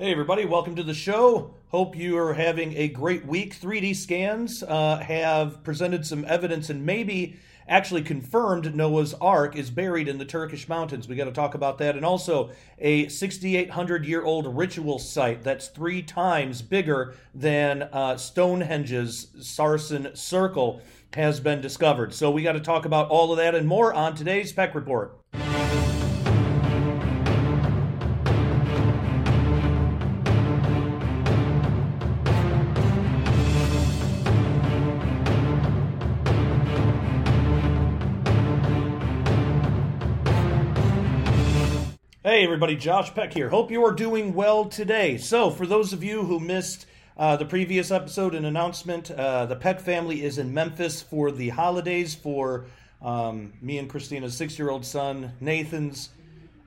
Hey, 0.00 0.12
everybody, 0.12 0.44
welcome 0.44 0.76
to 0.76 0.84
the 0.84 0.94
show. 0.94 1.56
Hope 1.70 1.96
you 1.96 2.16
are 2.18 2.32
having 2.32 2.72
a 2.76 2.86
great 2.86 3.26
week. 3.26 3.60
3D 3.60 3.96
scans 3.96 4.62
uh, 4.62 4.98
have 4.98 5.64
presented 5.64 6.06
some 6.06 6.24
evidence 6.26 6.70
and 6.70 6.86
maybe 6.86 7.34
actually 7.66 8.02
confirmed 8.02 8.76
Noah's 8.76 9.12
Ark 9.14 9.56
is 9.56 9.70
buried 9.70 10.06
in 10.06 10.18
the 10.18 10.24
Turkish 10.24 10.68
mountains. 10.68 11.08
We 11.08 11.16
got 11.16 11.24
to 11.24 11.32
talk 11.32 11.56
about 11.56 11.78
that. 11.78 11.96
And 11.96 12.04
also, 12.04 12.50
a 12.78 13.08
6,800 13.08 14.06
year 14.06 14.22
old 14.22 14.56
ritual 14.56 15.00
site 15.00 15.42
that's 15.42 15.66
three 15.66 16.02
times 16.02 16.62
bigger 16.62 17.16
than 17.34 17.82
uh, 17.92 18.16
Stonehenge's 18.16 19.26
Sarsen 19.40 20.16
Circle 20.16 20.80
has 21.14 21.40
been 21.40 21.60
discovered. 21.60 22.14
So, 22.14 22.30
we 22.30 22.44
got 22.44 22.52
to 22.52 22.60
talk 22.60 22.84
about 22.84 23.08
all 23.08 23.32
of 23.32 23.38
that 23.38 23.56
and 23.56 23.66
more 23.66 23.92
on 23.92 24.14
today's 24.14 24.52
Peck 24.52 24.76
Report. 24.76 25.17
Hey, 42.28 42.44
everybody, 42.44 42.76
Josh 42.76 43.14
Peck 43.14 43.32
here. 43.32 43.48
Hope 43.48 43.70
you 43.70 43.82
are 43.86 43.90
doing 43.90 44.34
well 44.34 44.66
today. 44.66 45.16
So, 45.16 45.48
for 45.48 45.66
those 45.66 45.94
of 45.94 46.04
you 46.04 46.24
who 46.24 46.38
missed 46.38 46.84
uh, 47.16 47.36
the 47.36 47.46
previous 47.46 47.90
episode 47.90 48.34
and 48.34 48.44
announcement, 48.44 49.10
uh, 49.10 49.46
the 49.46 49.56
Peck 49.56 49.80
family 49.80 50.22
is 50.22 50.36
in 50.36 50.52
Memphis 50.52 51.00
for 51.00 51.32
the 51.32 51.48
holidays 51.48 52.14
for 52.14 52.66
um, 53.00 53.54
me 53.62 53.78
and 53.78 53.88
Christina's 53.88 54.36
six 54.36 54.58
year 54.58 54.68
old 54.68 54.84
son, 54.84 55.32
Nathan's 55.40 56.10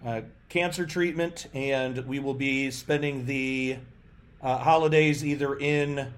uh, 0.04 0.22
cancer 0.50 0.88
treatment, 0.88 1.46
and 1.54 2.08
we 2.08 2.18
will 2.18 2.34
be 2.34 2.72
spending 2.72 3.28
the 3.28 3.78
uh, 4.42 4.58
holidays 4.58 5.24
either 5.24 5.60
in 5.60 6.12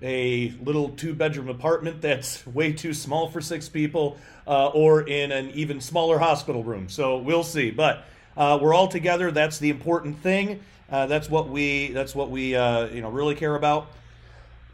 a 0.00 0.50
little 0.62 0.90
two 0.90 1.12
bedroom 1.12 1.48
apartment 1.48 2.02
that's 2.02 2.46
way 2.54 2.72
too 2.72 2.94
small 2.94 3.28
for 3.30 3.40
six 3.40 3.68
people 3.68 4.16
uh, 4.46 4.68
or 4.68 5.02
in 5.08 5.32
an 5.32 5.50
even 5.50 5.80
smaller 5.80 6.20
hospital 6.20 6.62
room. 6.62 6.88
So, 6.88 7.18
we'll 7.18 7.42
see. 7.42 7.72
But 7.72 8.04
uh, 8.36 8.58
we're 8.60 8.74
all 8.74 8.88
together. 8.88 9.30
That's 9.30 9.58
the 9.58 9.70
important 9.70 10.20
thing. 10.20 10.60
Uh, 10.90 11.06
that's 11.06 11.28
what 11.28 11.48
we. 11.48 11.88
That's 11.88 12.14
what 12.14 12.30
we. 12.30 12.54
Uh, 12.54 12.86
you 12.86 13.00
know, 13.00 13.10
really 13.10 13.34
care 13.34 13.54
about. 13.54 13.88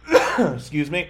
Excuse 0.39 0.91
me. 0.91 1.09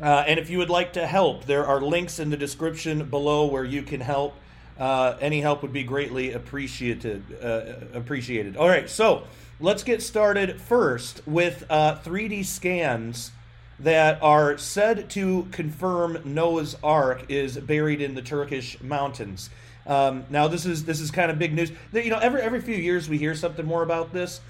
Uh, 0.00 0.24
and 0.26 0.38
if 0.38 0.48
you 0.50 0.58
would 0.58 0.70
like 0.70 0.92
to 0.92 1.06
help, 1.06 1.44
there 1.44 1.66
are 1.66 1.80
links 1.80 2.18
in 2.18 2.30
the 2.30 2.36
description 2.36 3.08
below 3.08 3.46
where 3.46 3.64
you 3.64 3.82
can 3.82 4.00
help. 4.00 4.34
Uh, 4.78 5.16
any 5.20 5.40
help 5.40 5.62
would 5.62 5.72
be 5.72 5.82
greatly 5.82 6.32
appreciated. 6.32 7.24
Uh, 7.42 7.74
appreciated. 7.94 8.56
All 8.56 8.68
right, 8.68 8.88
so 8.88 9.24
let's 9.58 9.82
get 9.82 10.02
started 10.02 10.60
first 10.60 11.26
with 11.26 11.66
3D 11.68 12.44
scans 12.44 13.32
that 13.80 14.22
are 14.22 14.56
said 14.58 15.08
to 15.10 15.48
confirm 15.50 16.20
Noah's 16.24 16.76
Ark 16.82 17.24
is 17.28 17.56
buried 17.58 18.00
in 18.00 18.14
the 18.14 18.22
Turkish 18.22 18.80
mountains. 18.80 19.50
Um, 19.88 20.26
now 20.28 20.48
this 20.48 20.66
is 20.66 20.84
this 20.84 21.00
is 21.00 21.10
kind 21.10 21.30
of 21.30 21.38
big 21.38 21.54
news. 21.54 21.72
You 21.92 22.10
know, 22.10 22.18
every 22.18 22.42
every 22.42 22.60
few 22.60 22.76
years 22.76 23.08
we 23.08 23.18
hear 23.18 23.34
something 23.34 23.66
more 23.66 23.82
about 23.82 24.12
this. 24.12 24.40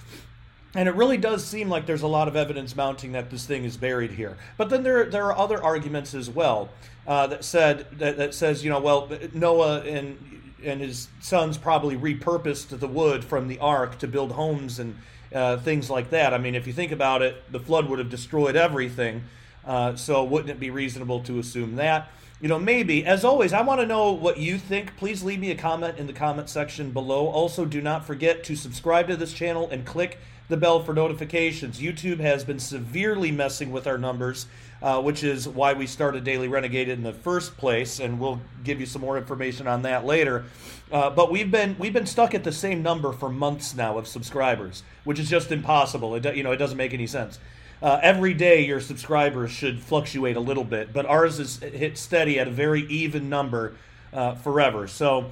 And 0.75 0.87
it 0.87 0.95
really 0.97 1.17
does 1.17 1.47
seem 1.47 1.71
like 1.71 1.87
there's 1.87 2.03
a 2.03 2.09
lot 2.09 2.29
of 2.29 2.37
evidence 2.37 2.77
mounting 2.77 3.13
that 3.13 3.31
this 3.31 3.47
thing 3.47 3.65
is 3.65 3.79
buried 3.79 4.11
here. 4.11 4.37
But 4.59 4.69
then 4.69 4.83
there 4.83 5.07
there 5.07 5.25
are 5.27 5.39
other 5.39 5.63
arguments 5.63 6.13
as 6.13 6.29
well 6.29 6.69
uh, 7.07 7.29
that 7.29 7.45
said 7.45 7.87
that, 7.99 8.19
that 8.19 8.35
says 8.35 8.65
you 8.65 8.71
know 8.71 8.81
well 8.81 9.09
Noah 9.33 9.81
and 9.81 10.19
and 10.63 10.81
his 10.81 11.09
sons 11.21 11.57
probably 11.57 11.97
repurposed 11.97 12.79
the 12.79 12.89
wood 12.89 13.25
from 13.25 13.49
the 13.49 13.59
ark 13.61 13.99
to 13.99 14.09
build 14.09 14.33
homes 14.33 14.81
and 14.81 14.97
uh, 15.33 15.57
things 15.59 15.89
like 15.89 16.11
that. 16.11 16.35
I 16.35 16.39
mean, 16.39 16.55
if 16.55 16.67
you 16.67 16.73
think 16.73 16.91
about 16.91 17.23
it, 17.23 17.51
the 17.53 17.61
flood 17.61 17.89
would 17.89 17.99
have 17.99 18.11
destroyed 18.11 18.57
everything. 18.57 19.23
Uh, 19.65 19.95
so 19.97 20.25
wouldn't 20.25 20.51
it 20.51 20.59
be 20.59 20.71
reasonable 20.71 21.21
to 21.21 21.39
assume 21.39 21.77
that? 21.77 22.11
You 22.41 22.49
know, 22.49 22.59
maybe. 22.59 23.05
As 23.05 23.25
always, 23.25 23.53
I 23.53 23.63
want 23.63 23.81
to 23.81 23.87
know 23.87 24.13
what 24.13 24.39
you 24.39 24.59
think. 24.59 24.97
Please 24.97 25.23
leave 25.23 25.41
me 25.41 25.51
a 25.51 25.57
comment 25.57 25.99
in 25.99 26.07
the 26.07 26.13
comment 26.13 26.49
section 26.49 26.93
below. 26.93 27.27
Also, 27.27 27.65
do 27.65 27.81
not 27.81 28.07
forget 28.07 28.45
to 28.45 28.55
subscribe 28.57 29.09
to 29.09 29.17
this 29.17 29.33
channel 29.33 29.69
and 29.71 29.85
click 29.85 30.19
the 30.49 30.57
bell 30.57 30.83
for 30.83 30.95
notifications. 30.95 31.81
YouTube 31.81 32.21
has 32.21 32.45
been 32.45 32.59
severely 32.59 33.31
messing 33.31 33.71
with 33.71 33.87
our 33.87 33.99
numbers, 33.99 34.47
uh, 34.81 35.01
which 35.03 35.23
is 35.23 35.47
why 35.49 35.73
we 35.75 35.87
started 35.87 36.25
Daily 36.25 36.49
Renegade 36.49 36.89
in 36.89 37.03
the 37.03 37.13
first 37.13 37.57
place, 37.57 38.01
and 38.01 38.19
we'll 38.19 38.41
give 38.65 38.81
you 38.81 38.87
some 38.87 39.03
more 39.03 39.19
information 39.19 39.67
on 39.67 39.83
that 39.83 40.07
later. 40.07 40.45
Uh, 40.91 41.11
but 41.11 41.31
we've 41.31 41.51
been 41.51 41.77
we've 41.79 41.93
been 41.93 42.07
stuck 42.07 42.35
at 42.35 42.45
the 42.45 42.53
same 42.53 42.83
number 42.83 43.13
for 43.13 43.29
months 43.29 43.75
now 43.75 43.99
of 43.99 44.07
subscribers, 44.07 44.85
which 45.05 45.19
is 45.19 45.29
just 45.29 45.53
impossible. 45.53 46.15
It 46.15 46.37
you 46.37 46.43
know 46.43 46.53
it 46.53 46.57
doesn't 46.57 46.79
make 46.79 46.95
any 46.95 47.07
sense. 47.07 47.39
Uh, 47.81 48.01
every 48.03 48.35
day 48.35 48.65
your 48.67 48.81
subscribers 48.81 49.53
should 49.53 49.81
fluctuate 49.81 50.37
a 50.37 50.41
little 50.41 50.65
bit, 50.65 50.93
but 50.93 51.07
ours 51.07 51.39
is 51.39 51.59
hit 51.59 51.97
steady 51.97 52.39
at 52.41 52.49
a 52.49 52.51
very 52.51 52.83
even 52.89 53.29
number 53.29 53.77
uh, 54.13 54.35
forever. 54.35 54.89
So, 54.89 55.31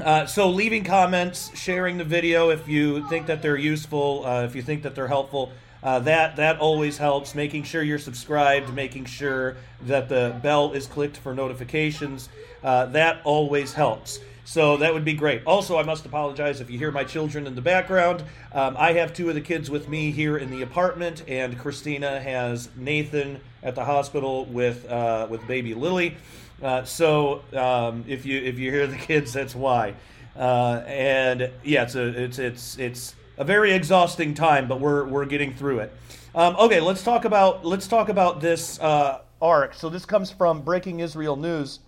uh, 0.00 0.26
so 0.26 0.50
leaving 0.50 0.82
comments, 0.82 1.56
sharing 1.56 1.98
the 1.98 2.04
video 2.04 2.50
if 2.50 2.66
you 2.66 3.06
think 3.08 3.26
that 3.26 3.42
they're 3.42 3.56
useful, 3.56 4.26
uh, 4.26 4.42
if 4.42 4.56
you 4.56 4.62
think 4.62 4.82
that 4.82 4.96
they're 4.96 5.06
helpful, 5.06 5.52
uh, 5.84 6.00
that 6.00 6.36
that 6.36 6.58
always 6.58 6.98
helps. 6.98 7.34
Making 7.34 7.62
sure 7.62 7.82
you're 7.82 7.98
subscribed, 7.98 8.72
making 8.74 9.04
sure 9.04 9.56
that 9.82 10.08
the 10.08 10.36
bell 10.42 10.72
is 10.72 10.86
clicked 10.86 11.16
for 11.16 11.34
notifications, 11.34 12.28
uh, 12.64 12.86
that 12.86 13.20
always 13.24 13.72
helps. 13.72 14.18
So 14.44 14.76
that 14.78 14.92
would 14.92 15.04
be 15.04 15.14
great. 15.14 15.44
Also, 15.46 15.78
I 15.78 15.82
must 15.82 16.04
apologize 16.04 16.60
if 16.60 16.68
you 16.68 16.78
hear 16.78 16.90
my 16.90 17.04
children 17.04 17.46
in 17.46 17.54
the 17.54 17.62
background. 17.62 18.24
Um, 18.52 18.76
I 18.78 18.94
have 18.94 19.14
two 19.14 19.28
of 19.28 19.34
the 19.34 19.40
kids 19.40 19.70
with 19.70 19.88
me 19.88 20.10
here 20.10 20.36
in 20.36 20.50
the 20.50 20.62
apartment, 20.62 21.22
and 21.28 21.58
Christina 21.58 22.20
has 22.20 22.68
Nathan 22.76 23.40
at 23.62 23.74
the 23.74 23.84
hospital 23.84 24.44
with 24.46 24.90
uh, 24.90 25.28
with 25.30 25.46
baby 25.46 25.74
Lily. 25.74 26.16
Uh, 26.60 26.84
so 26.84 27.42
um, 27.54 28.04
if 28.08 28.26
you 28.26 28.40
if 28.40 28.58
you 28.58 28.70
hear 28.70 28.86
the 28.86 28.96
kids, 28.96 29.32
that's 29.32 29.54
why. 29.54 29.94
Uh, 30.36 30.82
and 30.86 31.50
yeah, 31.62 31.84
it's 31.84 31.94
a 31.94 32.22
it's 32.22 32.38
it's 32.38 32.78
it's 32.78 33.14
a 33.38 33.44
very 33.44 33.72
exhausting 33.72 34.34
time, 34.34 34.66
but 34.66 34.80
we're 34.80 35.04
we're 35.04 35.26
getting 35.26 35.54
through 35.54 35.80
it. 35.80 35.92
Um, 36.34 36.56
okay, 36.56 36.80
let's 36.80 37.02
talk 37.02 37.24
about 37.24 37.64
let's 37.64 37.86
talk 37.86 38.08
about 38.08 38.40
this 38.40 38.80
uh, 38.80 39.20
ark. 39.40 39.74
So 39.74 39.88
this 39.88 40.04
comes 40.04 40.30
from 40.30 40.62
Breaking 40.62 41.00
Israel 41.00 41.36
News. 41.36 41.80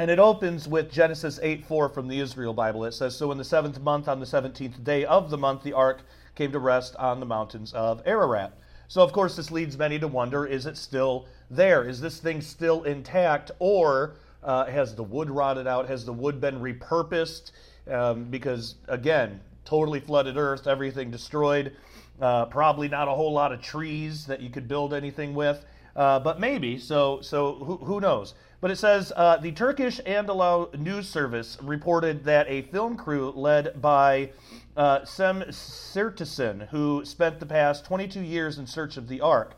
And 0.00 0.10
it 0.10 0.18
opens 0.18 0.66
with 0.66 0.90
Genesis 0.90 1.38
8 1.42 1.62
4 1.66 1.90
from 1.90 2.08
the 2.08 2.20
Israel 2.20 2.54
Bible. 2.54 2.86
It 2.86 2.92
says, 2.92 3.14
So 3.14 3.30
in 3.32 3.36
the 3.36 3.44
seventh 3.44 3.78
month, 3.80 4.08
on 4.08 4.18
the 4.18 4.24
seventeenth 4.24 4.82
day 4.82 5.04
of 5.04 5.28
the 5.28 5.36
month, 5.36 5.62
the 5.62 5.74
ark 5.74 6.00
came 6.34 6.52
to 6.52 6.58
rest 6.58 6.96
on 6.96 7.20
the 7.20 7.26
mountains 7.26 7.74
of 7.74 8.00
Ararat. 8.06 8.54
So, 8.88 9.02
of 9.02 9.12
course, 9.12 9.36
this 9.36 9.50
leads 9.50 9.76
many 9.76 9.98
to 9.98 10.08
wonder 10.08 10.46
is 10.46 10.64
it 10.64 10.78
still 10.78 11.26
there? 11.50 11.86
Is 11.86 12.00
this 12.00 12.18
thing 12.18 12.40
still 12.40 12.84
intact? 12.84 13.50
Or 13.58 14.14
uh, 14.42 14.64
has 14.64 14.94
the 14.94 15.02
wood 15.02 15.28
rotted 15.28 15.66
out? 15.66 15.86
Has 15.86 16.06
the 16.06 16.14
wood 16.14 16.40
been 16.40 16.60
repurposed? 16.60 17.50
Um, 17.86 18.24
because, 18.24 18.76
again, 18.88 19.38
totally 19.66 20.00
flooded 20.00 20.38
earth, 20.38 20.66
everything 20.66 21.10
destroyed. 21.10 21.76
Uh, 22.18 22.46
probably 22.46 22.88
not 22.88 23.06
a 23.06 23.12
whole 23.12 23.34
lot 23.34 23.52
of 23.52 23.60
trees 23.60 24.24
that 24.28 24.40
you 24.40 24.48
could 24.48 24.66
build 24.66 24.94
anything 24.94 25.34
with. 25.34 25.62
Uh, 25.94 26.18
but 26.18 26.40
maybe. 26.40 26.78
So, 26.78 27.20
so 27.20 27.56
who, 27.56 27.76
who 27.76 28.00
knows? 28.00 28.32
But 28.60 28.70
it 28.70 28.76
says 28.76 29.12
uh, 29.16 29.38
the 29.38 29.52
Turkish 29.52 30.00
Anadolu 30.00 30.78
news 30.78 31.08
service 31.08 31.56
reported 31.62 32.24
that 32.24 32.46
a 32.48 32.62
film 32.62 32.96
crew 32.96 33.32
led 33.34 33.80
by 33.80 34.32
uh, 34.76 35.04
Cem 35.04 35.40
Sertesen, 35.48 36.68
who 36.68 37.04
spent 37.04 37.40
the 37.40 37.46
past 37.46 37.86
22 37.86 38.20
years 38.20 38.58
in 38.58 38.66
search 38.66 38.98
of 38.98 39.08
the 39.08 39.22
Ark, 39.22 39.56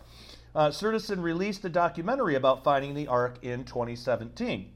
uh, 0.55 0.71
released 1.17 1.65
a 1.65 1.69
documentary 1.69 2.37
about 2.37 2.63
finding 2.63 2.95
the 2.95 3.09
Ark 3.09 3.39
in 3.43 3.65
2017. 3.65 4.71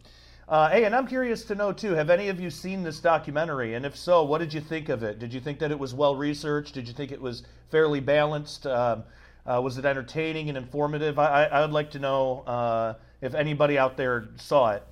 Uh, 0.48 0.70
hey, 0.70 0.84
and 0.84 0.94
I'm 0.94 1.06
curious 1.06 1.44
to 1.44 1.54
know 1.54 1.72
too. 1.72 1.92
Have 1.92 2.10
any 2.10 2.28
of 2.28 2.40
you 2.40 2.50
seen 2.50 2.82
this 2.82 3.00
documentary? 3.00 3.74
And 3.74 3.84
if 3.84 3.96
so, 3.96 4.24
what 4.24 4.38
did 4.38 4.54
you 4.54 4.60
think 4.60 4.88
of 4.88 5.02
it? 5.02 5.18
Did 5.18 5.34
you 5.34 5.40
think 5.40 5.58
that 5.58 5.70
it 5.70 5.78
was 5.78 5.92
well 5.92 6.14
researched? 6.14 6.74
Did 6.74 6.86
you 6.86 6.94
think 6.94 7.10
it 7.10 7.20
was 7.20 7.42
fairly 7.70 8.00
balanced? 8.00 8.66
Um, 8.66 9.04
uh, 9.44 9.60
was 9.60 9.78
it 9.78 9.84
entertaining 9.84 10.48
and 10.48 10.56
informative? 10.58 11.18
I, 11.18 11.44
I, 11.44 11.60
would 11.60 11.72
like 11.72 11.90
to 11.92 11.98
know 11.98 12.40
uh, 12.46 12.94
if 13.20 13.34
anybody 13.34 13.78
out 13.78 13.96
there 13.96 14.28
saw 14.36 14.72
it. 14.72 14.82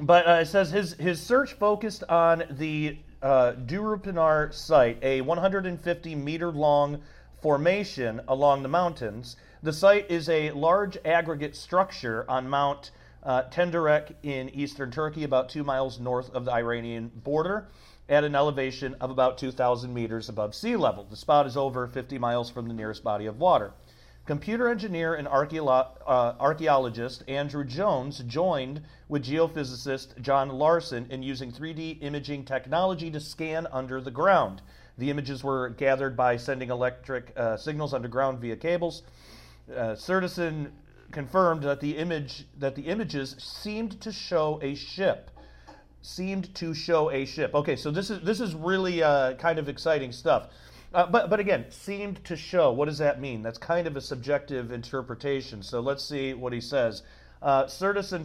But 0.00 0.26
uh, 0.26 0.32
it 0.42 0.46
says 0.46 0.70
his, 0.70 0.94
his 0.94 1.20
search 1.20 1.54
focused 1.54 2.04
on 2.04 2.44
the 2.50 2.98
uh, 3.22 3.52
Durupinar 3.64 4.52
site, 4.52 4.98
a 5.02 5.20
150 5.22 6.14
meter 6.14 6.50
long 6.50 7.00
formation 7.40 8.20
along 8.28 8.62
the 8.62 8.68
mountains. 8.68 9.36
The 9.62 9.72
site 9.72 10.10
is 10.10 10.28
a 10.28 10.50
large 10.50 10.98
aggregate 11.04 11.56
structure 11.56 12.24
on 12.28 12.48
Mount 12.48 12.90
uh, 13.22 13.42
Tenderek 13.50 14.14
in 14.22 14.50
eastern 14.50 14.90
Turkey, 14.90 15.24
about 15.24 15.48
two 15.48 15.64
miles 15.64 15.98
north 15.98 16.32
of 16.34 16.44
the 16.44 16.52
Iranian 16.52 17.10
border 17.24 17.66
at 18.08 18.22
an 18.22 18.36
elevation 18.36 18.94
of 19.00 19.10
about 19.10 19.38
2,000 19.38 19.92
meters 19.92 20.28
above 20.28 20.54
sea 20.54 20.76
level. 20.76 21.04
The 21.10 21.16
spot 21.16 21.46
is 21.46 21.56
over 21.56 21.88
50 21.88 22.18
miles 22.18 22.50
from 22.50 22.68
the 22.68 22.74
nearest 22.74 23.02
body 23.02 23.26
of 23.26 23.40
water. 23.40 23.72
Computer 24.26 24.66
engineer 24.66 25.14
and 25.14 25.28
uh, 25.28 26.34
archaeologist 26.40 27.22
Andrew 27.28 27.64
Jones 27.64 28.18
joined 28.26 28.82
with 29.08 29.24
geophysicist 29.24 30.20
John 30.20 30.48
Larson 30.48 31.06
in 31.10 31.22
using 31.22 31.52
3D 31.52 32.02
imaging 32.02 32.44
technology 32.44 33.08
to 33.12 33.20
scan 33.20 33.68
under 33.70 34.00
the 34.00 34.10
ground. 34.10 34.62
The 34.98 35.10
images 35.10 35.44
were 35.44 35.68
gathered 35.68 36.16
by 36.16 36.38
sending 36.38 36.70
electric 36.70 37.32
uh, 37.36 37.56
signals 37.56 37.94
underground 37.94 38.40
via 38.40 38.56
cables. 38.56 39.04
Uh, 39.70 39.94
Sertesen 39.94 40.72
confirmed 41.12 41.62
that 41.62 41.80
the 41.80 41.96
image 41.96 42.46
that 42.58 42.74
the 42.74 42.82
images 42.82 43.36
seemed 43.38 44.00
to 44.00 44.10
show 44.10 44.58
a 44.60 44.74
ship. 44.74 45.30
Seemed 46.02 46.52
to 46.56 46.74
show 46.74 47.12
a 47.12 47.26
ship. 47.26 47.54
Okay, 47.54 47.76
so 47.76 47.92
this 47.92 48.10
is 48.10 48.20
this 48.22 48.40
is 48.40 48.56
really 48.56 49.04
uh, 49.04 49.34
kind 49.34 49.60
of 49.60 49.68
exciting 49.68 50.10
stuff. 50.10 50.48
Uh, 50.94 51.06
but 51.06 51.28
but 51.28 51.40
again, 51.40 51.66
seemed 51.70 52.24
to 52.24 52.36
show. 52.36 52.72
What 52.72 52.86
does 52.86 52.98
that 52.98 53.20
mean? 53.20 53.42
That's 53.42 53.58
kind 53.58 53.86
of 53.86 53.96
a 53.96 54.00
subjective 54.00 54.70
interpretation. 54.70 55.62
So 55.62 55.80
let's 55.80 56.04
see 56.04 56.34
what 56.34 56.52
he 56.52 56.60
says. 56.60 57.02
Uh, 57.42 57.66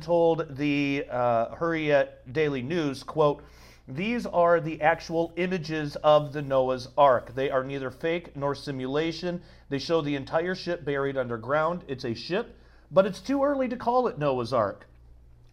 told 0.01 0.55
the 0.55 1.05
uh, 1.09 1.55
Hurriyet 1.55 2.07
Daily 2.31 2.61
News, 2.61 3.03
quote, 3.03 3.43
these 3.87 4.25
are 4.25 4.61
the 4.61 4.81
actual 4.81 5.33
images 5.35 5.97
of 5.97 6.33
the 6.33 6.41
Noah's 6.41 6.87
Ark. 6.97 7.35
They 7.35 7.49
are 7.49 7.63
neither 7.63 7.91
fake 7.91 8.37
nor 8.37 8.55
simulation. 8.55 9.41
They 9.69 9.79
show 9.79 10.01
the 10.01 10.15
entire 10.15 10.55
ship 10.55 10.85
buried 10.85 11.17
underground. 11.17 11.83
It's 11.87 12.05
a 12.05 12.13
ship, 12.13 12.57
but 12.89 13.05
it's 13.05 13.19
too 13.19 13.43
early 13.43 13.67
to 13.67 13.75
call 13.75 14.07
it 14.07 14.17
Noah's 14.17 14.53
Ark. 14.53 14.87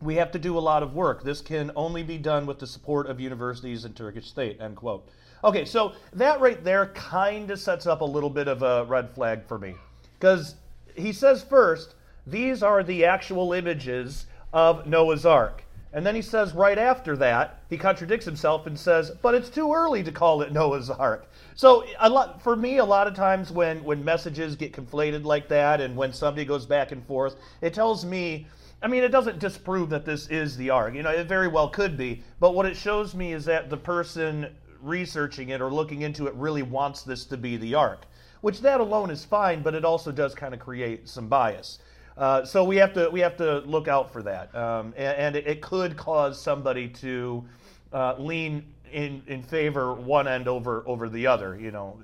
We 0.00 0.16
have 0.16 0.30
to 0.32 0.38
do 0.38 0.56
a 0.56 0.60
lot 0.60 0.84
of 0.84 0.94
work. 0.94 1.24
This 1.24 1.40
can 1.40 1.72
only 1.74 2.04
be 2.04 2.18
done 2.18 2.46
with 2.46 2.60
the 2.60 2.66
support 2.66 3.08
of 3.08 3.18
universities 3.18 3.84
and 3.84 3.96
Turkish 3.96 4.28
state, 4.28 4.60
end 4.60 4.76
quote. 4.76 5.08
Okay, 5.44 5.64
so 5.64 5.92
that 6.14 6.40
right 6.40 6.62
there 6.64 6.86
kind 6.86 7.50
of 7.50 7.60
sets 7.60 7.86
up 7.86 8.00
a 8.00 8.04
little 8.04 8.30
bit 8.30 8.48
of 8.48 8.62
a 8.62 8.84
red 8.84 9.10
flag 9.10 9.44
for 9.46 9.58
me. 9.58 9.74
Because 10.18 10.56
he 10.96 11.12
says 11.12 11.42
first, 11.42 11.94
these 12.26 12.62
are 12.62 12.82
the 12.82 13.04
actual 13.04 13.52
images 13.52 14.26
of 14.52 14.86
Noah's 14.86 15.24
Ark. 15.24 15.64
And 15.92 16.04
then 16.04 16.14
he 16.14 16.22
says 16.22 16.52
right 16.52 16.76
after 16.76 17.16
that, 17.16 17.62
he 17.70 17.78
contradicts 17.78 18.26
himself 18.26 18.66
and 18.66 18.78
says, 18.78 19.12
but 19.22 19.34
it's 19.34 19.48
too 19.48 19.72
early 19.72 20.02
to 20.02 20.12
call 20.12 20.42
it 20.42 20.52
Noah's 20.52 20.90
Ark. 20.90 21.26
So 21.54 21.84
a 21.98 22.10
lot, 22.10 22.42
for 22.42 22.56
me, 22.56 22.78
a 22.78 22.84
lot 22.84 23.06
of 23.06 23.14
times 23.14 23.50
when, 23.50 23.82
when 23.84 24.04
messages 24.04 24.54
get 24.54 24.72
conflated 24.72 25.24
like 25.24 25.48
that 25.48 25.80
and 25.80 25.96
when 25.96 26.12
somebody 26.12 26.44
goes 26.44 26.66
back 26.66 26.92
and 26.92 27.04
forth, 27.06 27.36
it 27.62 27.72
tells 27.72 28.04
me, 28.04 28.46
I 28.82 28.88
mean, 28.88 29.02
it 29.02 29.08
doesn't 29.08 29.38
disprove 29.38 29.88
that 29.90 30.04
this 30.04 30.28
is 30.28 30.56
the 30.56 30.70
Ark. 30.70 30.94
You 30.94 31.02
know, 31.02 31.10
it 31.10 31.26
very 31.26 31.48
well 31.48 31.68
could 31.68 31.96
be. 31.96 32.22
But 32.38 32.54
what 32.54 32.66
it 32.66 32.76
shows 32.76 33.14
me 33.14 33.32
is 33.32 33.44
that 33.46 33.70
the 33.70 33.76
person 33.76 34.54
researching 34.82 35.50
it 35.50 35.60
or 35.60 35.70
looking 35.70 36.02
into 36.02 36.26
it 36.26 36.34
really 36.34 36.62
wants 36.62 37.02
this 37.02 37.24
to 37.26 37.36
be 37.36 37.56
the 37.56 37.74
Ark, 37.74 38.06
which 38.40 38.60
that 38.60 38.80
alone 38.80 39.10
is 39.10 39.24
fine, 39.24 39.62
but 39.62 39.74
it 39.74 39.84
also 39.84 40.12
does 40.12 40.34
kind 40.34 40.54
of 40.54 40.60
create 40.60 41.08
some 41.08 41.28
bias. 41.28 41.78
Uh, 42.16 42.44
so 42.44 42.64
we 42.64 42.76
have 42.76 42.92
to 42.92 43.08
we 43.10 43.20
have 43.20 43.36
to 43.36 43.60
look 43.60 43.86
out 43.86 44.12
for 44.12 44.22
that, 44.22 44.52
um, 44.54 44.92
and, 44.96 45.36
and 45.36 45.36
it, 45.36 45.62
could 45.62 45.96
cause 45.96 46.40
somebody 46.40 46.88
to 46.88 47.44
uh, 47.92 48.16
lean 48.18 48.64
in 48.92 49.22
in 49.28 49.40
favor 49.40 49.94
one 49.94 50.26
end 50.26 50.48
over 50.48 50.82
over 50.86 51.08
the 51.08 51.28
other. 51.28 51.56
You 51.58 51.70
know, 51.70 52.00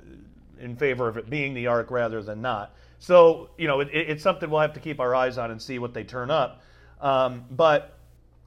in 0.61 0.77
favor 0.77 1.09
of 1.09 1.17
it 1.17 1.29
being 1.29 1.53
the 1.53 1.67
ark 1.67 1.91
rather 1.91 2.23
than 2.23 2.41
not. 2.41 2.77
So 3.01 3.51
you 3.59 3.67
know, 3.67 3.81
it, 3.81 3.89
it's 3.93 4.23
something 4.23 4.49
we'll 4.49 4.61
have 4.61 4.73
to 4.75 4.81
keep 4.81 5.01
our 5.01 5.17
eyes 5.17 5.37
on 5.37 5.51
and 5.51 5.61
see 5.61 5.81
what 5.81 5.93
they 5.93 6.05
turn 6.05 6.31
up. 6.31 6.63
Um, 7.01 7.45
but 7.51 7.99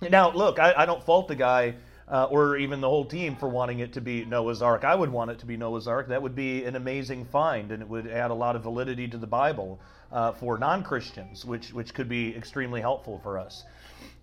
now, 0.10 0.32
look, 0.32 0.60
I, 0.60 0.74
I, 0.78 0.86
don't 0.86 1.04
fault 1.04 1.28
the 1.28 1.36
guy. 1.36 1.76
Uh, 2.10 2.24
or 2.32 2.56
even 2.56 2.80
the 2.80 2.88
whole 2.88 3.04
team 3.04 3.36
for 3.36 3.50
wanting 3.50 3.80
it 3.80 3.92
to 3.92 4.00
be 4.00 4.24
Noah's 4.24 4.62
Ark. 4.62 4.86
I 4.86 4.96
would 4.96 5.10
want 5.10 5.30
it 5.30 5.40
to 5.40 5.46
be 5.46 5.58
Noah's 5.58 5.90
Ark. 5.90 6.08
That 6.08 6.22
would 6.22 6.36
be 6.36 6.64
an 6.64 6.78
amazing 6.78 7.26
find, 7.26 7.70
and 7.74 7.82
it 7.82 7.90
would 7.90 8.08
add 8.08 8.32
a 8.32 8.34
lot 8.34 8.56
of 8.56 8.64
validity 8.64 9.10
to 9.10 9.18
the 9.18 9.28
Bible 9.28 9.78
uh, 10.12 10.32
for 10.32 10.58
non 10.58 10.84
Christians, 10.84 11.44
which, 11.44 11.74
which 11.74 11.94
could 11.94 12.08
be 12.08 12.34
extremely 12.34 12.80
helpful 12.80 13.20
for 13.20 13.38
us. 13.38 13.66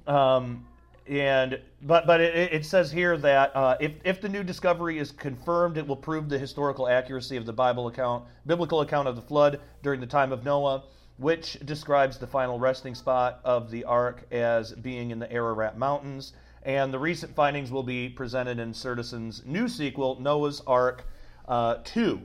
Um, 0.07 0.65
and 1.07 1.61
but 1.83 2.07
but 2.07 2.21
it, 2.21 2.53
it, 2.53 2.65
says 2.65 2.91
here 2.91 3.17
that 3.19 3.55
uh, 3.55 3.77
if, 3.79 3.93
if 4.05 4.21
the 4.23 4.29
new 4.29 4.43
discovery 4.43 4.99
is 4.99 5.13
confirmed, 5.13 5.77
it 5.77 5.87
will 5.87 5.97
prove 5.97 6.29
the 6.29 6.39
historical 6.39 6.89
accuracy 6.89 7.37
of 7.37 7.45
the 7.45 7.53
Bible 7.53 7.89
account, 7.89 8.25
biblical 8.47 8.81
account 8.81 9.07
of 9.07 9.17
the 9.17 9.23
flood 9.23 9.61
during 9.83 10.01
the 10.01 10.07
time 10.07 10.33
of 10.33 10.45
Noah, 10.45 10.85
which 11.19 11.59
describes 11.65 12.19
the 12.19 12.27
final 12.27 12.59
resting 12.59 12.95
spot 12.95 13.41
of 13.45 13.71
the 13.71 13.85
ark 13.85 14.25
as 14.33 14.73
being 14.73 15.11
in 15.11 15.19
the 15.19 15.31
Ararat 15.31 15.77
Mountains. 15.77 16.33
And 16.65 16.93
the 16.93 16.99
recent 16.99 17.35
findings 17.35 17.71
will 17.71 17.83
be 17.83 18.09
presented 18.09 18.59
in 18.59 18.73
Sertesen's 18.73 19.43
new 19.45 19.69
sequel, 19.69 20.19
Noah's 20.21 20.63
Ark 20.67 21.05
uh, 21.47 21.77
2. 21.85 22.21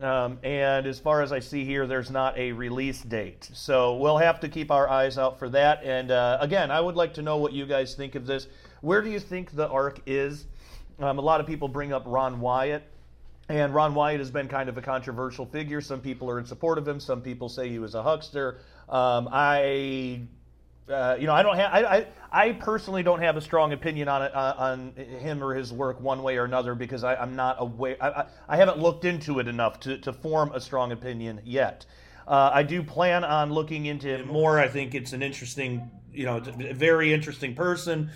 Um, 0.00 0.38
and 0.44 0.86
as 0.86 1.00
far 1.00 1.22
as 1.22 1.32
I 1.32 1.40
see 1.40 1.64
here, 1.64 1.86
there's 1.86 2.10
not 2.10 2.38
a 2.38 2.52
release 2.52 3.02
date. 3.02 3.48
So 3.52 3.96
we'll 3.96 4.18
have 4.18 4.40
to 4.40 4.48
keep 4.48 4.70
our 4.70 4.88
eyes 4.88 5.18
out 5.18 5.38
for 5.38 5.48
that. 5.48 5.82
And 5.82 6.10
uh, 6.10 6.38
again, 6.40 6.70
I 6.70 6.80
would 6.80 6.94
like 6.94 7.14
to 7.14 7.22
know 7.22 7.38
what 7.38 7.52
you 7.52 7.66
guys 7.66 7.94
think 7.94 8.14
of 8.14 8.26
this. 8.26 8.46
Where 8.80 9.02
do 9.02 9.10
you 9.10 9.18
think 9.18 9.50
the 9.56 9.68
ark 9.68 10.00
is? 10.06 10.46
Um, 11.00 11.18
a 11.18 11.22
lot 11.22 11.40
of 11.40 11.46
people 11.46 11.66
bring 11.66 11.92
up 11.92 12.04
Ron 12.06 12.40
Wyatt. 12.40 12.84
And 13.48 13.74
Ron 13.74 13.94
Wyatt 13.94 14.20
has 14.20 14.30
been 14.30 14.46
kind 14.46 14.68
of 14.68 14.76
a 14.76 14.82
controversial 14.82 15.46
figure. 15.46 15.80
Some 15.80 16.00
people 16.00 16.30
are 16.30 16.38
in 16.38 16.44
support 16.44 16.76
of 16.76 16.86
him. 16.86 17.00
Some 17.00 17.22
people 17.22 17.48
say 17.48 17.68
he 17.70 17.78
was 17.78 17.94
a 17.94 18.02
huckster. 18.02 18.58
Um, 18.90 19.28
I 19.32 20.20
uh, 20.90 21.16
you 21.18 21.26
know, 21.26 21.34
I 21.34 21.42
don't 21.42 21.56
have. 21.56 21.72
I, 21.72 21.80
I, 21.80 22.06
I 22.30 22.52
personally 22.52 23.02
don't 23.02 23.20
have 23.20 23.36
a 23.36 23.40
strong 23.40 23.72
opinion 23.72 24.08
on 24.08 24.22
it 24.22 24.34
uh, 24.34 24.54
on 24.58 24.92
him 24.94 25.42
or 25.42 25.54
his 25.54 25.72
work 25.72 26.00
one 26.00 26.22
way 26.22 26.36
or 26.36 26.44
another 26.44 26.74
because 26.74 27.04
I, 27.04 27.20
am 27.22 27.36
not 27.36 27.56
aware. 27.58 27.96
I, 28.00 28.08
I, 28.08 28.26
I, 28.48 28.56
haven't 28.56 28.78
looked 28.78 29.04
into 29.04 29.38
it 29.38 29.48
enough 29.48 29.80
to, 29.80 29.98
to 29.98 30.12
form 30.12 30.52
a 30.52 30.60
strong 30.60 30.92
opinion 30.92 31.40
yet. 31.44 31.86
Uh, 32.26 32.50
I 32.52 32.62
do 32.62 32.82
plan 32.82 33.24
on 33.24 33.52
looking 33.52 33.86
into 33.86 34.08
him 34.08 34.28
more. 34.28 34.58
I 34.58 34.68
think 34.68 34.94
it's 34.94 35.14
an 35.14 35.22
interesting, 35.22 35.90
you 36.12 36.26
know, 36.26 36.40
very 36.40 37.14
interesting 37.14 37.54
person. 37.54 38.10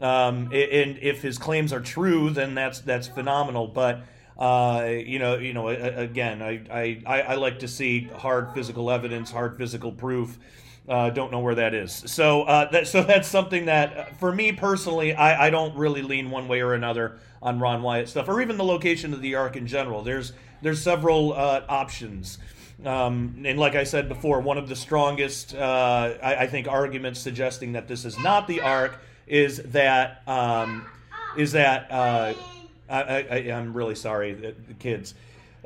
Um, 0.00 0.50
and 0.52 0.98
if 1.02 1.22
his 1.22 1.38
claims 1.38 1.72
are 1.72 1.80
true, 1.80 2.30
then 2.30 2.54
that's 2.54 2.80
that's 2.80 3.08
phenomenal. 3.08 3.66
But 3.66 4.02
uh, 4.38 4.86
you 4.88 5.18
know, 5.18 5.38
you 5.38 5.54
know, 5.54 5.68
again, 5.68 6.42
I, 6.42 7.02
I, 7.06 7.22
I 7.22 7.34
like 7.36 7.60
to 7.60 7.68
see 7.68 8.04
hard 8.04 8.52
physical 8.52 8.90
evidence, 8.90 9.30
hard 9.30 9.56
physical 9.56 9.90
proof. 9.90 10.38
Uh, 10.88 11.10
don't 11.10 11.32
know 11.32 11.40
where 11.40 11.56
that 11.56 11.74
is. 11.74 11.92
So 12.06 12.42
uh, 12.42 12.70
that 12.70 12.86
so 12.86 13.02
that's 13.02 13.26
something 13.26 13.66
that 13.66 13.96
uh, 13.96 14.04
for 14.18 14.32
me 14.32 14.52
personally, 14.52 15.14
I, 15.14 15.46
I 15.46 15.50
don't 15.50 15.76
really 15.76 16.02
lean 16.02 16.30
one 16.30 16.46
way 16.46 16.60
or 16.60 16.74
another 16.74 17.18
on 17.42 17.58
Ron 17.58 17.82
Wyatt 17.82 18.08
stuff, 18.08 18.28
or 18.28 18.40
even 18.40 18.56
the 18.56 18.64
location 18.64 19.12
of 19.12 19.20
the 19.20 19.34
ark 19.34 19.56
in 19.56 19.66
general. 19.66 20.02
There's 20.02 20.32
there's 20.62 20.80
several 20.80 21.32
uh, 21.32 21.62
options. 21.68 22.38
Um, 22.84 23.42
and 23.44 23.58
like 23.58 23.74
I 23.74 23.84
said 23.84 24.08
before, 24.08 24.40
one 24.40 24.58
of 24.58 24.68
the 24.68 24.76
strongest, 24.76 25.54
uh, 25.54 26.14
I, 26.22 26.34
I, 26.42 26.46
think, 26.46 26.68
arguments 26.68 27.20
suggesting 27.20 27.72
that 27.72 27.88
this 27.88 28.04
is 28.04 28.18
not 28.18 28.46
the 28.46 28.60
ark 28.60 29.00
is 29.26 29.62
that 29.62 30.22
um, 30.28 30.86
is 31.36 31.52
that 31.52 31.90
uh, 31.90 32.34
I, 32.88 33.44
am 33.48 33.72
really 33.72 33.94
sorry, 33.94 34.54
kids. 34.78 35.14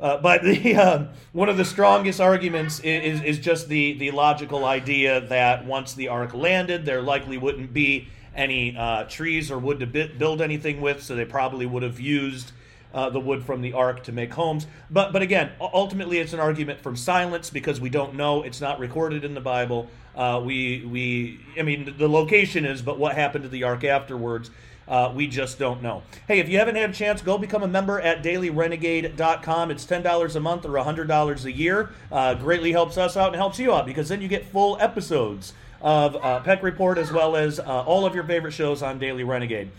Uh, 0.01 0.17
but 0.17 0.43
the, 0.43 0.75
uh, 0.75 1.05
one 1.31 1.47
of 1.47 1.57
the 1.57 1.65
strongest 1.65 2.19
arguments 2.19 2.79
is, 2.79 3.21
is 3.21 3.39
just 3.39 3.69
the, 3.69 3.93
the 3.93 4.11
logical 4.11 4.65
idea 4.65 5.21
that 5.21 5.65
once 5.65 5.93
the 5.93 6.07
ark 6.07 6.33
landed, 6.33 6.85
there 6.85 7.01
likely 7.01 7.37
wouldn't 7.37 7.71
be 7.71 8.07
any 8.35 8.75
uh, 8.75 9.03
trees 9.03 9.51
or 9.51 9.59
wood 9.59 9.79
to 9.79 9.85
build 9.85 10.41
anything 10.41 10.81
with, 10.81 11.03
so 11.03 11.15
they 11.15 11.25
probably 11.25 11.65
would 11.65 11.83
have 11.83 11.99
used 11.99 12.51
uh, 12.93 13.09
the 13.09 13.19
wood 13.19 13.43
from 13.43 13.61
the 13.61 13.73
ark 13.73 14.03
to 14.03 14.11
make 14.11 14.33
homes. 14.33 14.67
But 14.89 15.13
but 15.13 15.21
again, 15.21 15.51
ultimately, 15.59 16.19
it's 16.19 16.33
an 16.33 16.39
argument 16.39 16.81
from 16.81 16.95
silence 16.95 17.49
because 17.49 17.79
we 17.79 17.89
don't 17.89 18.15
know. 18.15 18.43
It's 18.43 18.61
not 18.61 18.79
recorded 18.79 19.23
in 19.23 19.33
the 19.33 19.41
Bible. 19.41 19.89
Uh, 20.15 20.41
we 20.43 20.85
we 20.85 21.39
I 21.57 21.63
mean 21.63 21.93
the 21.97 22.09
location 22.09 22.65
is, 22.65 22.81
but 22.81 22.97
what 22.99 23.15
happened 23.15 23.43
to 23.43 23.49
the 23.49 23.63
ark 23.63 23.83
afterwards? 23.83 24.51
Uh, 24.91 25.09
we 25.15 25.25
just 25.25 25.57
don't 25.57 25.81
know. 25.81 26.03
Hey, 26.27 26.39
if 26.39 26.49
you 26.49 26.59
haven't 26.59 26.75
had 26.75 26.89
a 26.89 26.93
chance, 26.93 27.21
go 27.21 27.37
become 27.37 27.63
a 27.63 27.67
member 27.67 28.01
at 28.01 28.21
dailyrenegade.com. 28.21 29.71
It's 29.71 29.85
$10 29.85 30.35
a 30.35 30.39
month 30.41 30.65
or 30.65 30.71
$100 30.71 31.45
a 31.45 31.51
year. 31.51 31.91
Uh, 32.11 32.33
greatly 32.33 32.73
helps 32.73 32.97
us 32.97 33.15
out 33.15 33.27
and 33.27 33.37
helps 33.37 33.57
you 33.57 33.73
out 33.73 33.85
because 33.85 34.09
then 34.09 34.21
you 34.21 34.27
get 34.27 34.45
full 34.47 34.77
episodes 34.81 35.53
of 35.81 36.17
uh, 36.17 36.41
Peck 36.41 36.61
Report 36.61 36.97
as 36.97 37.09
well 37.09 37.37
as 37.37 37.57
uh, 37.57 37.63
all 37.63 38.05
of 38.05 38.13
your 38.13 38.25
favorite 38.25 38.51
shows 38.51 38.83
on 38.83 38.99
Daily 38.99 39.23
Renegade. 39.23 39.71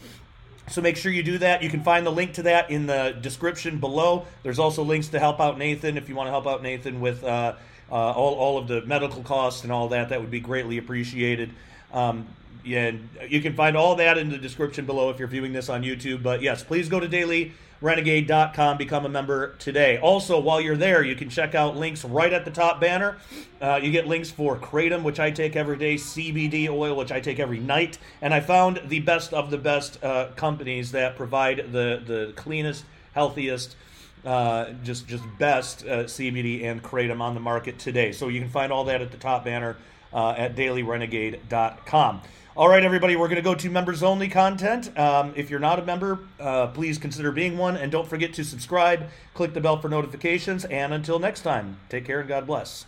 So 0.69 0.81
make 0.81 0.97
sure 0.97 1.13
you 1.13 1.23
do 1.23 1.37
that. 1.39 1.63
You 1.63 1.69
can 1.69 1.83
find 1.83 2.07
the 2.07 2.11
link 2.11 2.33
to 2.35 2.45
that 2.45 2.71
in 2.71 2.87
the 2.87 3.15
description 3.21 3.81
below. 3.81 4.25
There's 4.43 4.59
also 4.59 4.83
links 4.83 5.09
to 5.09 5.19
help 5.19 5.41
out 5.41 5.59
Nathan 5.59 5.99
if 5.99 6.09
you 6.09 6.15
want 6.15 6.29
to 6.29 6.31
help 6.31 6.47
out 6.47 6.63
Nathan 6.63 7.03
with 7.03 7.23
uh, 7.23 7.57
uh, 7.91 7.95
all, 7.95 8.35
all 8.35 8.57
of 8.57 8.67
the 8.67 8.81
medical 8.87 9.23
costs 9.23 9.63
and 9.63 9.73
all 9.73 9.89
that. 9.89 10.09
That 10.09 10.23
would 10.23 10.31
be 10.31 10.41
greatly 10.41 10.79
appreciated. 10.79 11.51
Um, 11.93 12.29
and 12.67 13.09
you 13.29 13.41
can 13.41 13.55
find 13.55 13.77
all 13.77 13.97
that 13.97 14.19
in 14.19 14.31
the 14.31 14.39
description 14.39 14.87
below 14.87 15.11
if 15.11 15.19
you're 15.19 15.29
viewing 15.29 15.53
this 15.53 15.69
on 15.69 15.83
YouTube. 15.83 16.23
But 16.23 16.43
yes, 16.43 16.63
please 16.63 16.89
go 16.89 17.01
to 17.01 17.09
dailyrenegade.com, 17.09 18.79
become 18.79 19.05
a 19.05 19.09
member 19.09 19.55
today. 19.57 19.99
Also, 19.99 20.39
while 20.41 20.61
you're 20.61 20.77
there, 20.77 21.03
you 21.03 21.15
can 21.15 21.29
check 21.29 21.55
out 21.55 21.77
links 21.77 22.05
right 22.05 22.33
at 22.33 22.45
the 22.45 22.51
top 22.51 22.81
banner. 22.81 23.19
Uh, 23.61 23.81
you 23.83 23.91
get 23.91 24.07
links 24.07 24.31
for 24.31 24.57
Kratom, 24.57 25.03
which 25.03 25.21
I 25.21 25.31
take 25.31 25.57
every 25.57 25.77
day, 25.77 25.97
CBD 25.97 26.69
oil, 26.69 26.97
which 26.97 27.13
I 27.13 27.21
take 27.21 27.39
every 27.39 27.61
night, 27.61 27.99
and 28.21 28.33
I 28.33 28.41
found 28.41 28.83
the 28.87 29.01
best 29.01 29.33
of 29.33 29.51
the 29.51 29.59
best 29.59 30.03
uh, 30.03 30.29
companies 30.37 30.93
that 30.93 31.17
provide 31.17 31.73
the 31.73 32.03
the 32.05 32.33
cleanest, 32.37 32.85
healthiest. 33.15 33.77
Uh, 34.25 34.71
just 34.85 35.09
just 35.09 35.25
best 35.37 35.85
uh, 35.85 36.05
CBD 36.05 36.63
and 36.63 36.81
kratom 36.81 37.21
on 37.21 37.35
the 37.35 37.41
market 37.41 37.81
today. 37.81 38.13
So 38.13 38.29
you 38.29 38.41
can 38.41 38.51
find 38.51 38.73
all 38.73 38.85
that 38.85 39.03
at 39.03 39.11
the 39.11 39.17
top 39.17 39.45
banner 39.45 39.77
uh, 40.13 40.35
at 40.37 40.55
dailyrenegade.com. 40.57 42.23
All 42.55 42.69
right, 42.69 42.85
everybody, 42.85 43.17
we're 43.17 43.29
going 43.29 43.37
to 43.37 43.43
go 43.43 43.55
to 43.55 43.71
members 43.71 44.03
only 44.03 44.29
content. 44.29 44.97
Um, 44.99 45.33
if 45.35 45.49
you're 45.49 45.59
not 45.59 45.79
a 45.79 45.87
member, 45.87 46.19
uh, 46.39 46.67
please 46.67 46.99
consider 46.99 47.33
being 47.33 47.57
one. 47.57 47.79
And 47.79 47.91
don't 47.91 48.07
forget 48.07 48.35
to 48.35 48.45
subscribe, 48.45 49.09
click 49.33 49.55
the 49.55 49.61
bell 49.63 49.81
for 49.81 49.89
notifications. 49.89 50.67
And 50.67 50.93
until 50.93 51.19
next 51.19 51.41
time, 51.41 51.79
take 51.89 52.05
care 52.05 52.21
and 52.21 52.29
God 52.29 52.47
bless. 52.47 52.85